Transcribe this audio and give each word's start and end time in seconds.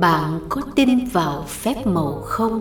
bạn 0.00 0.40
có 0.48 0.60
tin 0.74 1.04
vào 1.04 1.44
phép 1.48 1.86
màu 1.86 2.20
không? 2.24 2.60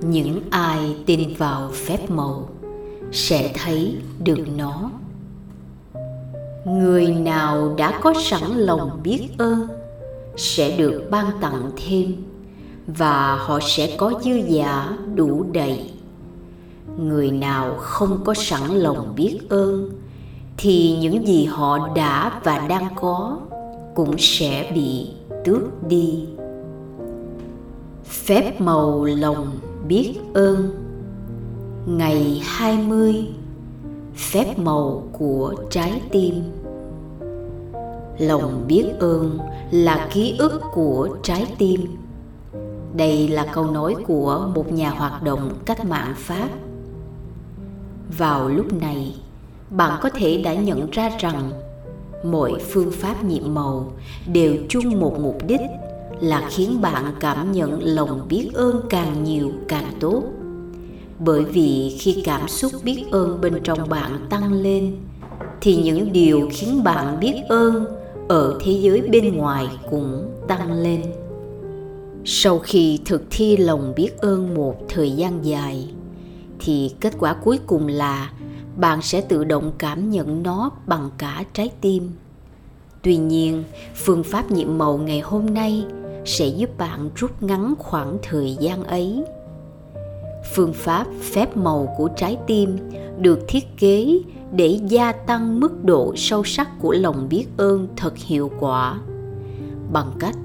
Những 0.00 0.40
ai 0.50 0.96
tin 1.06 1.34
vào 1.38 1.70
phép 1.74 2.10
màu 2.10 2.48
sẽ 3.12 3.52
thấy 3.54 3.96
được 4.24 4.44
nó. 4.56 4.90
Người 6.64 7.06
nào 7.06 7.74
đã 7.76 8.00
có 8.02 8.14
sẵn 8.22 8.50
lòng 8.56 9.00
biết 9.02 9.28
ơn 9.38 9.68
sẽ 10.36 10.76
được 10.78 11.08
ban 11.10 11.26
tặng 11.40 11.70
thêm, 11.76 12.16
và 12.86 13.36
họ 13.36 13.58
sẽ 13.62 13.96
có 13.96 14.12
dư 14.24 14.34
giả 14.34 14.98
đủ 15.14 15.44
đầy. 15.52 15.90
Người 16.98 17.30
nào 17.30 17.74
không 17.78 18.20
có 18.24 18.34
sẵn 18.34 18.70
lòng 18.70 19.12
biết 19.16 19.38
ơn, 19.48 19.90
thì 20.56 20.96
những 21.00 21.26
gì 21.26 21.44
họ 21.44 21.88
đã 21.94 22.40
và 22.44 22.58
đang 22.58 22.86
có 22.94 23.38
cũng 23.94 24.14
sẽ 24.18 24.72
bị 24.74 25.06
tước 25.46 25.88
đi. 25.88 26.26
Phép 28.04 28.60
màu 28.60 29.04
lòng 29.04 29.58
biết 29.88 30.14
ơn. 30.34 30.70
Ngày 31.86 32.42
20 32.44 33.14
phép 34.16 34.58
màu 34.58 35.08
của 35.12 35.54
trái 35.70 36.02
tim. 36.10 36.34
Lòng 38.18 38.64
biết 38.68 38.86
ơn 38.98 39.38
là 39.70 40.08
ký 40.12 40.36
ức 40.38 40.60
của 40.74 41.08
trái 41.22 41.54
tim. 41.58 41.80
Đây 42.96 43.28
là 43.28 43.46
câu 43.52 43.70
nói 43.70 43.94
của 44.06 44.50
một 44.54 44.72
nhà 44.72 44.90
hoạt 44.90 45.22
động 45.22 45.50
cách 45.64 45.84
mạng 45.84 46.14
pháp. 46.16 46.48
Vào 48.18 48.48
lúc 48.48 48.72
này, 48.72 49.14
bạn 49.70 49.98
có 50.02 50.10
thể 50.10 50.42
đã 50.42 50.54
nhận 50.54 50.90
ra 50.90 51.10
rằng 51.18 51.50
mọi 52.24 52.52
phương 52.60 52.90
pháp 52.90 53.24
nhiệm 53.24 53.54
màu 53.54 53.92
đều 54.32 54.56
chung 54.68 55.00
một 55.00 55.20
mục 55.20 55.38
đích 55.46 55.60
là 56.20 56.48
khiến 56.50 56.80
bạn 56.80 57.04
cảm 57.20 57.52
nhận 57.52 57.80
lòng 57.82 58.26
biết 58.28 58.50
ơn 58.54 58.80
càng 58.90 59.24
nhiều 59.24 59.52
càng 59.68 59.92
tốt. 60.00 60.22
Bởi 61.18 61.44
vì 61.44 61.96
khi 62.00 62.22
cảm 62.24 62.48
xúc 62.48 62.72
biết 62.84 63.04
ơn 63.10 63.40
bên 63.40 63.54
trong 63.64 63.88
bạn 63.88 64.26
tăng 64.30 64.52
lên, 64.52 64.96
thì 65.60 65.76
những 65.76 66.12
điều 66.12 66.48
khiến 66.52 66.84
bạn 66.84 67.20
biết 67.20 67.34
ơn 67.48 67.84
ở 68.28 68.58
thế 68.60 68.72
giới 68.72 69.00
bên 69.00 69.36
ngoài 69.36 69.66
cũng 69.90 70.30
tăng 70.48 70.72
lên. 70.72 71.02
Sau 72.24 72.58
khi 72.58 72.98
thực 73.04 73.22
thi 73.30 73.56
lòng 73.56 73.92
biết 73.96 74.18
ơn 74.18 74.54
một 74.54 74.76
thời 74.88 75.10
gian 75.10 75.44
dài, 75.44 75.88
thì 76.58 76.90
kết 77.00 77.14
quả 77.18 77.34
cuối 77.44 77.58
cùng 77.66 77.86
là 77.88 78.30
bạn 78.76 79.02
sẽ 79.02 79.20
tự 79.20 79.44
động 79.44 79.72
cảm 79.78 80.10
nhận 80.10 80.42
nó 80.42 80.70
bằng 80.86 81.10
cả 81.18 81.44
trái 81.52 81.70
tim. 81.80 82.10
Tuy 83.02 83.16
nhiên, 83.16 83.64
phương 83.94 84.22
pháp 84.22 84.50
nhiệm 84.50 84.78
màu 84.78 84.98
ngày 84.98 85.20
hôm 85.20 85.54
nay 85.54 85.84
sẽ 86.24 86.46
giúp 86.46 86.78
bạn 86.78 87.10
rút 87.16 87.42
ngắn 87.42 87.74
khoảng 87.78 88.18
thời 88.22 88.56
gian 88.60 88.84
ấy. 88.84 89.24
Phương 90.54 90.72
pháp 90.72 91.06
phép 91.22 91.56
màu 91.56 91.94
của 91.98 92.08
trái 92.16 92.36
tim 92.46 92.76
được 93.18 93.40
thiết 93.48 93.64
kế 93.78 94.18
để 94.52 94.78
gia 94.88 95.12
tăng 95.12 95.60
mức 95.60 95.84
độ 95.84 96.12
sâu 96.16 96.44
sắc 96.44 96.68
của 96.80 96.92
lòng 96.92 97.28
biết 97.28 97.46
ơn 97.56 97.88
thật 97.96 98.16
hiệu 98.16 98.50
quả. 98.60 99.00
Bằng 99.92 100.12
cách 100.18 100.36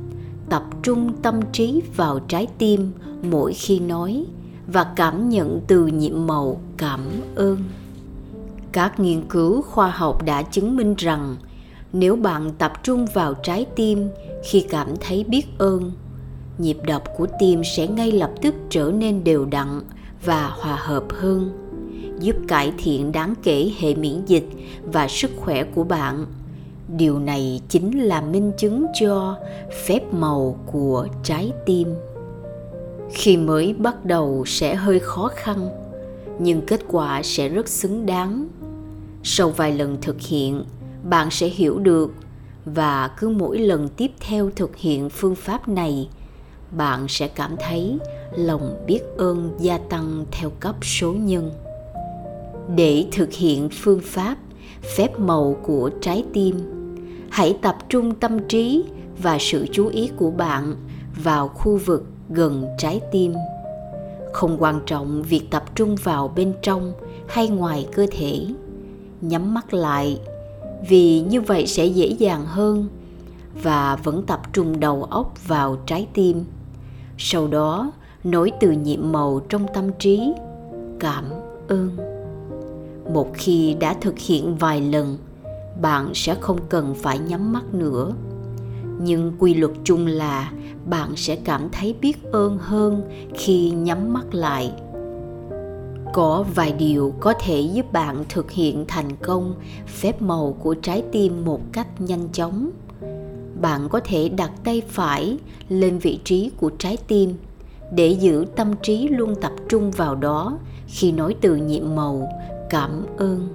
tập 0.50 0.64
trung 0.84 1.14
tâm 1.22 1.40
trí 1.52 1.82
vào 1.96 2.20
trái 2.20 2.48
tim 2.58 2.92
mỗi 3.24 3.54
khi 3.54 3.80
nói 3.80 4.26
và 4.68 4.94
cảm 4.96 5.30
nhận 5.30 5.62
từ 5.68 5.88
nhiệm 5.88 6.28
màu 6.28 6.62
cảm 6.78 7.02
ơn 7.36 7.58
các 8.72 9.00
nghiên 9.00 9.22
cứu 9.30 9.62
khoa 9.62 9.90
học 9.90 10.26
đã 10.26 10.42
chứng 10.42 10.76
minh 10.76 10.96
rằng 10.98 11.36
nếu 11.94 12.16
bạn 12.16 12.52
tập 12.58 12.74
trung 12.84 13.06
vào 13.14 13.34
trái 13.34 13.66
tim 13.76 14.10
khi 14.44 14.66
cảm 14.70 14.88
thấy 15.00 15.24
biết 15.24 15.46
ơn, 15.58 15.92
nhịp 16.58 16.78
đập 16.86 17.04
của 17.18 17.28
tim 17.40 17.62
sẽ 17.64 17.88
ngay 17.88 18.12
lập 18.12 18.32
tức 18.42 18.56
trở 18.70 18.92
nên 18.96 19.24
đều 19.24 19.46
đặn 19.46 19.82
và 20.26 20.48
hòa 20.48 20.76
hợp 20.76 21.04
hơn, 21.10 21.52
giúp 22.20 22.36
cải 22.48 22.74
thiện 22.78 23.12
đáng 23.12 23.34
kể 23.44 23.72
hệ 23.80 23.96
miễn 23.96 24.26
dịch 24.26 24.50
và 24.84 25.08
sức 25.08 25.32
khỏe 25.38 25.64
của 25.64 25.84
bạn. 25.84 26.26
Điều 26.98 27.20
này 27.20 27.62
chính 27.70 28.00
là 28.00 28.22
minh 28.22 28.52
chứng 28.58 28.86
cho 29.00 29.38
phép 29.86 30.14
màu 30.14 30.60
của 30.72 31.08
trái 31.24 31.52
tim. 31.66 31.94
Khi 33.14 33.38
mới 33.38 33.74
bắt 33.74 34.06
đầu 34.06 34.44
sẽ 34.48 34.76
hơi 34.76 35.00
khó 35.00 35.30
khăn, 35.36 35.70
nhưng 36.40 36.62
kết 36.62 36.82
quả 36.88 37.22
sẽ 37.24 37.50
rất 37.50 37.68
xứng 37.68 38.06
đáng 38.06 38.48
sau 39.24 39.50
vài 39.50 39.74
lần 39.74 39.98
thực 40.02 40.22
hiện, 40.22 40.64
bạn 41.04 41.32
sẽ 41.32 41.48
hiểu 41.48 41.80
được 41.80 42.14
và 42.66 43.08
cứ 43.18 43.30
mỗi 43.30 43.58
lần 43.58 43.90
tiếp 43.90 44.12
theo 44.20 44.50
thực 44.56 44.78
hiện 44.78 45.10
phương 45.10 45.36
pháp 45.36 45.68
này, 45.68 46.10
bạn 46.72 47.08
sẽ 47.08 47.28
cảm 47.28 47.56
thấy 47.60 47.98
lòng 48.36 48.84
biết 48.88 49.00
ơn 49.18 49.56
gia 49.60 49.78
tăng 49.78 50.26
theo 50.32 50.50
cấp 50.60 50.76
số 50.82 51.14
nhân. 51.14 51.52
Để 52.76 53.06
thực 53.12 53.34
hiện 53.34 53.70
phương 53.72 54.02
pháp 54.04 54.38
phép 54.96 55.20
màu 55.20 55.58
của 55.64 55.90
trái 56.02 56.26
tim, 56.34 56.60
hãy 57.30 57.58
tập 57.62 57.78
trung 57.90 58.16
tâm 58.16 58.40
trí 58.48 58.84
và 59.24 59.38
sự 59.40 59.66
chú 59.72 59.88
ý 59.88 60.12
của 60.18 60.32
bạn 60.32 60.76
vào 61.24 61.48
khu 61.48 61.78
vực 61.78 62.06
gần 62.30 62.66
trái 62.78 63.02
tim. 63.12 63.34
Không 64.34 64.58
quan 64.60 64.80
trọng 64.86 65.24
việc 65.24 65.42
tập 65.52 65.64
trung 65.76 65.96
vào 66.04 66.28
bên 66.28 66.54
trong 66.62 66.94
hay 67.28 67.48
ngoài 67.48 67.88
cơ 67.92 68.08
thể 68.12 68.46
nhắm 69.22 69.54
mắt 69.54 69.74
lại. 69.74 70.20
Vì 70.90 71.22
như 71.22 71.42
vậy 71.42 71.68
sẽ 71.68 71.86
dễ 71.86 72.08
dàng 72.08 72.46
hơn 72.46 72.88
và 73.64 73.96
vẫn 73.96 74.24
tập 74.24 74.42
trung 74.54 74.80
đầu 74.80 75.04
óc 75.04 75.34
vào 75.48 75.78
trái 75.86 76.08
tim. 76.14 76.44
Sau 77.18 77.48
đó 77.48 77.92
nối 78.24 78.52
từ 78.60 78.72
nhiệm 78.72 79.12
màu 79.12 79.42
trong 79.50 79.66
tâm 79.74 79.92
trí, 80.00 80.34
cảm 81.00 81.26
ơn. 81.68 81.98
Một 83.14 83.28
khi 83.34 83.76
đã 83.80 83.94
thực 84.02 84.20
hiện 84.20 84.56
vài 84.56 84.82
lần, 84.82 85.18
bạn 85.82 86.12
sẽ 86.14 86.36
không 86.36 86.58
cần 86.70 86.96
phải 86.96 87.20
nhắm 87.20 87.54
mắt 87.54 87.74
nữa. 87.74 88.14
Nhưng 89.02 89.34
quy 89.40 89.54
luật 89.54 89.72
chung 89.84 90.08
là 90.08 90.52
bạn 90.86 91.16
sẽ 91.16 91.36
cảm 91.36 91.70
thấy 91.72 91.96
biết 92.02 92.32
ơn 92.32 92.58
hơn 92.58 93.02
khi 93.36 93.70
nhắm 93.70 94.14
mắt 94.14 94.36
lại 94.36 94.72
có 96.14 96.46
vài 96.56 96.72
điều 96.72 97.14
có 97.20 97.34
thể 97.40 97.62
giúp 97.62 97.94
bạn 97.94 98.24
thực 98.30 98.52
hiện 98.52 98.86
thành 98.88 99.16
công 99.16 99.54
phép 99.88 100.22
màu 100.22 100.56
của 100.60 100.74
trái 100.74 101.04
tim 101.12 101.46
một 101.46 101.62
cách 101.72 102.02
nhanh 102.02 102.28
chóng. 102.34 102.70
Bạn 103.62 103.90
có 103.90 104.00
thể 104.04 104.30
đặt 104.30 104.52
tay 104.64 104.82
phải 104.88 105.38
lên 105.70 105.98
vị 105.98 106.20
trí 106.24 106.52
của 106.58 106.70
trái 106.70 106.98
tim 107.08 107.34
để 107.92 108.08
giữ 108.08 108.46
tâm 108.56 108.74
trí 108.84 109.08
luôn 109.08 109.36
tập 109.42 109.52
trung 109.70 109.92
vào 109.92 110.16
đó 110.16 110.58
khi 110.88 111.12
nói 111.12 111.36
từ 111.42 111.56
nhiệm 111.56 111.96
màu, 111.96 112.28
cảm 112.70 113.06
ơn. 113.18 113.48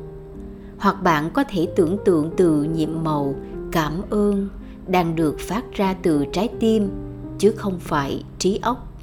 Hoặc 0.79 1.03
bạn 1.03 1.31
có 1.31 1.45
thể 1.49 1.69
tưởng 1.77 1.99
tượng 2.05 2.31
từ 2.37 2.63
nhiệm 2.63 3.05
màu, 3.05 3.35
cảm 3.73 4.03
ơn 4.11 4.49
đang 4.87 5.17
được 5.17 5.39
phát 5.41 5.65
ra 5.73 5.97
từ 6.03 6.25
trái 6.33 6.49
tim, 6.61 6.91
chứ 7.39 7.53
không 7.57 7.79
phải 7.79 8.25
trí 8.39 8.59
óc 8.63 8.96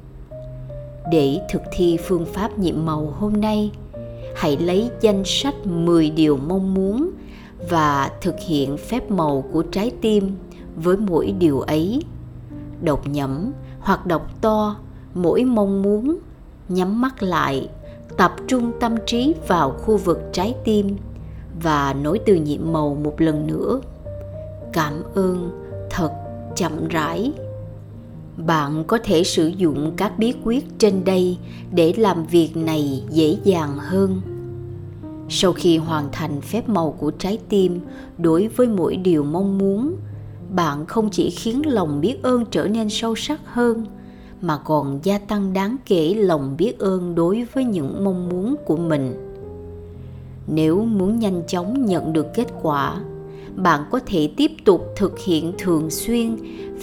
để 1.10 1.40
thực 1.50 1.62
thi 1.72 1.98
phương 2.04 2.26
pháp 2.26 2.58
nhiệm 2.58 2.86
màu 2.86 3.14
hôm 3.18 3.40
nay, 3.40 3.70
hãy 4.36 4.56
lấy 4.56 4.90
danh 5.00 5.22
sách 5.24 5.54
10 5.66 6.10
điều 6.10 6.36
mong 6.36 6.74
muốn 6.74 7.10
và 7.70 8.10
thực 8.20 8.34
hiện 8.46 8.76
phép 8.76 9.10
màu 9.10 9.44
của 9.52 9.62
trái 9.62 9.92
tim 10.00 10.36
với 10.76 10.96
mỗi 10.96 11.32
điều 11.38 11.60
ấy. 11.60 12.02
Đọc 12.82 13.08
nhẩm 13.08 13.52
hoặc 13.80 14.06
đọc 14.06 14.40
to, 14.40 14.76
mỗi 15.14 15.44
mong 15.44 15.82
muốn, 15.82 16.18
nhắm 16.68 17.00
mắt 17.00 17.22
lại, 17.22 17.68
tập 18.16 18.34
trung 18.48 18.72
tâm 18.80 18.94
trí 19.06 19.34
vào 19.48 19.70
khu 19.70 19.96
vực 19.96 20.20
trái 20.32 20.54
tim 20.64 20.96
và 21.62 21.94
nối 22.02 22.18
từ 22.18 22.34
nhiệm 22.34 22.72
màu 22.72 22.94
một 22.94 23.20
lần 23.20 23.46
nữa. 23.46 23.80
Cảm 24.72 25.02
ơn, 25.14 25.50
thật 25.90 26.10
chậm 26.56 26.88
rãi 26.88 27.32
bạn 28.36 28.84
có 28.84 28.98
thể 29.04 29.24
sử 29.24 29.46
dụng 29.46 29.92
các 29.96 30.18
bí 30.18 30.34
quyết 30.44 30.64
trên 30.78 31.04
đây 31.04 31.38
để 31.72 31.94
làm 31.96 32.26
việc 32.26 32.56
này 32.56 33.02
dễ 33.10 33.36
dàng 33.44 33.76
hơn. 33.78 34.20
Sau 35.28 35.52
khi 35.52 35.76
hoàn 35.76 36.08
thành 36.12 36.40
phép 36.40 36.68
màu 36.68 36.92
của 36.92 37.10
trái 37.10 37.38
tim 37.48 37.80
đối 38.18 38.48
với 38.48 38.66
mỗi 38.66 38.96
điều 38.96 39.24
mong 39.24 39.58
muốn, 39.58 39.96
bạn 40.54 40.86
không 40.86 41.10
chỉ 41.10 41.30
khiến 41.30 41.62
lòng 41.66 42.00
biết 42.00 42.22
ơn 42.22 42.44
trở 42.50 42.68
nên 42.68 42.90
sâu 42.90 43.14
sắc 43.14 43.40
hơn, 43.44 43.86
mà 44.40 44.58
còn 44.58 45.00
gia 45.02 45.18
tăng 45.18 45.52
đáng 45.52 45.76
kể 45.86 46.14
lòng 46.14 46.54
biết 46.58 46.78
ơn 46.78 47.14
đối 47.14 47.46
với 47.52 47.64
những 47.64 48.04
mong 48.04 48.28
muốn 48.28 48.56
của 48.66 48.76
mình. 48.76 49.30
Nếu 50.46 50.84
muốn 50.84 51.18
nhanh 51.18 51.42
chóng 51.48 51.86
nhận 51.86 52.12
được 52.12 52.26
kết 52.34 52.46
quả 52.62 53.00
bạn 53.56 53.84
có 53.90 54.00
thể 54.06 54.30
tiếp 54.36 54.50
tục 54.64 54.92
thực 54.96 55.18
hiện 55.18 55.52
thường 55.58 55.90
xuyên 55.90 56.36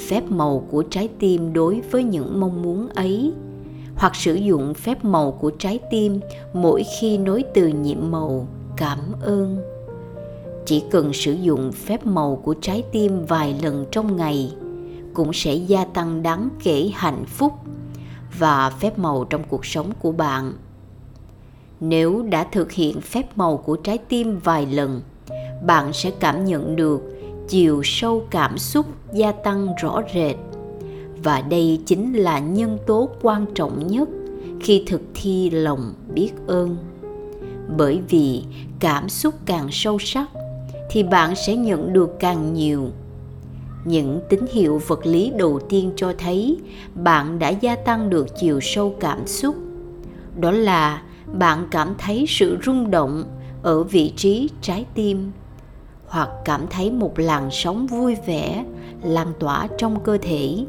phép 0.07 0.23
màu 0.29 0.67
của 0.71 0.83
trái 0.83 1.09
tim 1.19 1.53
đối 1.53 1.81
với 1.91 2.03
những 2.03 2.39
mong 2.39 2.61
muốn 2.61 2.89
ấy. 2.89 3.33
Hoặc 3.95 4.15
sử 4.15 4.33
dụng 4.33 4.73
phép 4.73 5.05
màu 5.05 5.31
của 5.31 5.49
trái 5.49 5.79
tim 5.91 6.19
mỗi 6.53 6.83
khi 6.99 7.17
nối 7.17 7.43
từ 7.53 7.67
nhiệm 7.67 8.11
màu, 8.11 8.47
cảm 8.77 8.99
ơn. 9.21 9.57
Chỉ 10.65 10.83
cần 10.91 11.13
sử 11.13 11.33
dụng 11.33 11.71
phép 11.71 12.05
màu 12.05 12.35
của 12.35 12.53
trái 12.53 12.83
tim 12.91 13.25
vài 13.25 13.55
lần 13.63 13.85
trong 13.91 14.15
ngày 14.15 14.53
cũng 15.13 15.33
sẽ 15.33 15.53
gia 15.53 15.85
tăng 15.85 16.23
đáng 16.23 16.49
kể 16.63 16.91
hạnh 16.93 17.25
phúc 17.25 17.53
và 18.39 18.69
phép 18.69 18.99
màu 18.99 19.23
trong 19.23 19.43
cuộc 19.49 19.65
sống 19.65 19.91
của 19.99 20.11
bạn. 20.11 20.53
Nếu 21.79 22.23
đã 22.29 22.43
thực 22.43 22.71
hiện 22.71 23.01
phép 23.01 23.37
màu 23.37 23.57
của 23.57 23.75
trái 23.75 23.97
tim 23.97 24.39
vài 24.43 24.65
lần 24.65 25.01
bạn 25.65 25.93
sẽ 25.93 26.11
cảm 26.19 26.45
nhận 26.45 26.75
được 26.75 27.01
chiều 27.47 27.81
sâu 27.83 28.23
cảm 28.29 28.57
xúc 28.57 28.85
gia 29.13 29.31
tăng 29.31 29.67
rõ 29.81 30.01
rệt. 30.13 30.35
Và 31.23 31.41
đây 31.41 31.79
chính 31.85 32.13
là 32.13 32.39
nhân 32.39 32.77
tố 32.87 33.09
quan 33.21 33.45
trọng 33.55 33.87
nhất 33.87 34.09
khi 34.59 34.83
thực 34.87 35.01
thi 35.13 35.49
lòng 35.49 35.93
biết 36.13 36.31
ơn. 36.47 36.77
Bởi 37.77 37.99
vì 38.09 38.43
cảm 38.79 39.09
xúc 39.09 39.33
càng 39.45 39.67
sâu 39.71 39.99
sắc 39.99 40.29
thì 40.89 41.03
bạn 41.03 41.35
sẽ 41.35 41.55
nhận 41.55 41.93
được 41.93 42.19
càng 42.19 42.53
nhiều. 42.53 42.87
Những 43.85 44.21
tín 44.29 44.39
hiệu 44.51 44.81
vật 44.87 45.05
lý 45.05 45.31
đầu 45.37 45.59
tiên 45.69 45.91
cho 45.95 46.13
thấy 46.17 46.57
bạn 46.95 47.39
đã 47.39 47.49
gia 47.49 47.75
tăng 47.75 48.09
được 48.09 48.27
chiều 48.39 48.59
sâu 48.61 48.95
cảm 48.99 49.27
xúc. 49.27 49.55
Đó 50.39 50.51
là 50.51 51.03
bạn 51.33 51.67
cảm 51.71 51.93
thấy 51.97 52.25
sự 52.27 52.57
rung 52.65 52.91
động 52.91 53.23
ở 53.63 53.83
vị 53.83 54.13
trí 54.15 54.49
trái 54.61 54.85
tim 54.95 55.31
hoặc 56.11 56.29
cảm 56.45 56.65
thấy 56.69 56.91
một 56.91 57.19
làn 57.19 57.49
sóng 57.51 57.87
vui 57.87 58.15
vẻ 58.25 58.65
lan 59.03 59.33
tỏa 59.39 59.67
trong 59.77 60.03
cơ 60.03 60.17
thể 60.21 60.65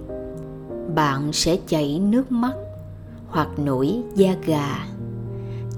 bạn 0.94 1.32
sẽ 1.32 1.56
chảy 1.66 1.98
nước 1.98 2.32
mắt 2.32 2.52
hoặc 3.28 3.48
nổi 3.58 4.02
da 4.14 4.34
gà 4.46 4.86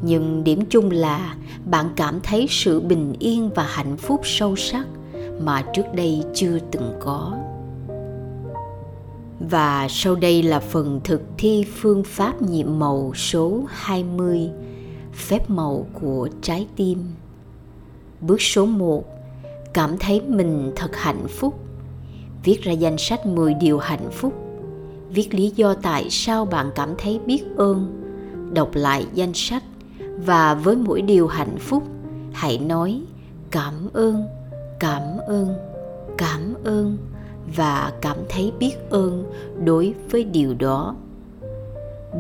nhưng 0.03 0.45
điểm 0.45 0.65
chung 0.71 0.91
là 0.91 1.37
bạn 1.71 1.87
cảm 1.97 2.21
thấy 2.21 2.47
sự 2.51 2.81
bình 2.81 3.15
yên 3.19 3.51
và 3.55 3.63
hạnh 3.63 3.97
phúc 3.97 4.21
sâu 4.25 4.57
sắc 4.57 4.87
mà 5.41 5.63
trước 5.75 5.95
đây 5.95 6.23
chưa 6.35 6.59
từng 6.71 6.93
có. 7.01 7.39
Và 9.51 9.87
sau 9.91 10.15
đây 10.15 10.43
là 10.43 10.61
phần 10.61 11.01
thực 11.05 11.23
thi 11.39 11.65
phương 11.75 12.05
pháp 12.05 12.43
nhiệm 12.43 12.79
màu 12.79 13.13
số 13.15 13.65
20, 13.69 14.51
phép 15.13 15.51
màu 15.51 15.87
của 16.01 16.29
trái 16.43 16.67
tim. 16.77 16.99
Bước 18.21 18.43
số 18.43 18.67
1, 18.67 19.05
cảm 19.75 19.99
thấy 19.99 20.21
mình 20.21 20.73
thật 20.77 20.97
hạnh 20.97 21.27
phúc. 21.29 21.55
Viết 22.45 22.63
ra 22.63 22.73
danh 22.73 22.99
sách 22.99 23.27
10 23.27 23.55
điều 23.55 23.79
hạnh 23.79 24.11
phúc. 24.13 24.35
Viết 25.11 25.35
lý 25.35 25.53
do 25.57 25.75
tại 25.75 26.11
sao 26.11 26.45
bạn 26.45 26.71
cảm 26.75 26.95
thấy 26.99 27.21
biết 27.27 27.43
ơn. 27.57 28.03
Đọc 28.53 28.71
lại 28.75 29.07
danh 29.15 29.35
sách 29.35 29.63
và 30.17 30.55
với 30.55 30.77
mỗi 30.77 31.03
điều 31.03 31.27
hạnh 31.27 31.59
phúc, 31.59 31.83
hãy 32.33 32.59
nói 32.59 33.03
cảm 33.51 33.75
ơn 33.93 34.25
cảm 34.81 35.03
ơn 35.27 35.55
cảm 36.19 36.55
ơn 36.65 36.97
và 37.57 37.93
cảm 38.01 38.17
thấy 38.29 38.53
biết 38.59 38.75
ơn 38.91 39.33
đối 39.65 39.95
với 40.11 40.25
điều 40.25 40.55
đó 40.55 40.95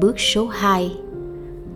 bước 0.00 0.20
số 0.20 0.46
2 0.46 0.96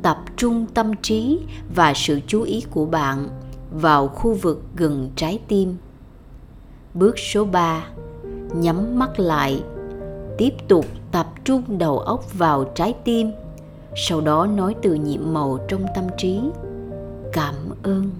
tập 0.02 0.18
trung 0.36 0.66
tâm 0.74 0.92
trí 1.02 1.40
và 1.74 1.92
sự 1.96 2.20
chú 2.26 2.42
ý 2.42 2.64
của 2.70 2.86
bạn 2.86 3.28
vào 3.70 4.08
khu 4.08 4.34
vực 4.34 4.62
gần 4.76 5.10
trái 5.16 5.40
tim. 5.48 5.76
Bước 6.94 7.18
số 7.18 7.44
3 7.44 7.86
nhắm 8.54 8.98
mắt 8.98 9.20
lại. 9.20 9.62
Tiếp 10.38 10.54
tục 10.68 10.86
tập 11.12 11.26
trung 11.44 11.78
đầu 11.78 11.98
óc 11.98 12.38
vào 12.38 12.64
trái 12.74 12.94
tim 13.04 13.30
sau 13.96 14.20
đó 14.20 14.46
nói 14.46 14.74
từ 14.82 14.94
nhiệm 14.94 15.32
màu 15.32 15.58
trong 15.68 15.86
tâm 15.94 16.04
trí. 16.18 16.40
Cảm 17.32 17.54
ơn. 17.82 18.10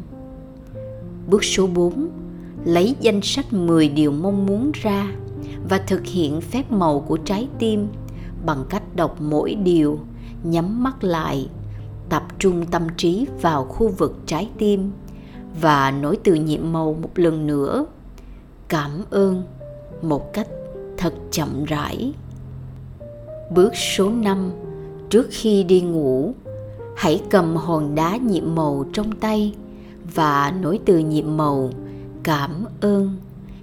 Bước 1.27 1.45
số 1.45 1.67
4 1.67 2.09
lấy 2.65 2.97
danh 3.01 3.21
sách 3.23 3.53
10 3.53 3.89
điều 3.89 4.13
mong 4.13 4.47
muốn 4.47 4.73
ra 4.75 5.13
và 5.69 5.79
thực 5.79 6.07
hiện 6.07 6.41
phép 6.41 6.73
màu 6.73 7.01
của 7.01 7.17
trái 7.17 7.49
tim 7.59 7.89
bằng 8.47 8.65
cách 8.71 8.83
đọc 8.97 9.21
mỗi 9.21 9.55
điều, 9.55 9.99
nhắm 10.43 10.83
mắt 10.83 11.05
lại, 11.05 11.49
tập 12.09 12.23
trung 12.39 12.67
tâm 12.67 12.83
trí 12.97 13.27
vào 13.41 13.65
khu 13.65 13.89
vực 13.89 14.17
trái 14.27 14.49
tim 14.59 14.91
và 15.61 15.91
nói 15.91 16.19
từ 16.25 16.35
nhiệm 16.35 16.73
màu 16.73 16.97
một 17.03 17.11
lần 17.15 17.47
nữa. 17.47 17.87
Cảm 18.69 19.05
ơn 19.11 19.43
một 20.03 20.33
cách 20.33 20.49
thật 20.97 21.15
chậm 21.31 21.65
rãi. 21.65 22.13
Bước 23.51 23.77
số 23.77 24.11
5 24.11 24.51
Trước 25.11 25.27
khi 25.31 25.63
đi 25.63 25.81
ngủ, 25.81 26.33
hãy 26.97 27.23
cầm 27.31 27.57
hòn 27.57 27.95
đá 27.95 28.17
nhiệm 28.17 28.55
màu 28.55 28.85
trong 28.93 29.13
tay 29.13 29.55
và 30.15 30.55
nói 30.61 30.81
từ 30.85 30.99
nhiệm 30.99 31.37
màu 31.37 31.71
cảm 32.23 32.65
ơn 32.81 33.17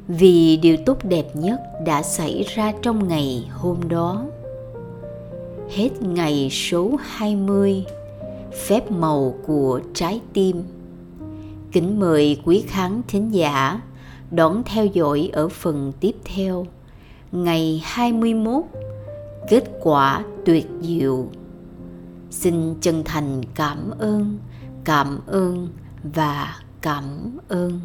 vì 0.08 0.58
điều 0.58 0.78
tốt 0.86 0.98
đẹp 1.04 1.36
nhất 1.36 1.62
đã 1.86 2.04
xảy 2.04 2.46
ra 2.56 2.74
trong 2.82 3.08
ngày 3.08 3.50
hôm 3.52 3.78
đó. 3.90 4.26
Hết 5.70 5.90
ngày 6.02 6.50
số 6.52 6.92
20, 7.00 7.86
phép 8.54 8.92
màu 8.92 9.36
của 9.48 9.80
trái 9.94 10.22
tim. 10.34 10.64
Kính 11.76 12.00
mời 12.00 12.42
quý 12.46 12.64
khán 12.68 13.02
thính 13.08 13.34
giả 13.34 13.82
đón 14.32 14.64
theo 14.66 14.86
dõi 14.86 15.30
ở 15.34 15.50
phần 15.50 15.92
tiếp 16.00 16.16
theo, 16.26 16.68
ngày 17.32 17.82
21, 17.86 18.64
kết 19.50 19.64
quả 19.82 20.24
tuyệt 20.46 20.68
diệu. 20.82 21.28
Xin 22.30 22.76
chân 22.82 23.04
thành 23.06 23.42
cảm 23.56 23.92
ơn, 24.00 24.38
cảm 24.84 25.20
ơn 25.28 25.68
và 26.16 26.56
cảm 26.82 27.38
ơn. 27.48 27.80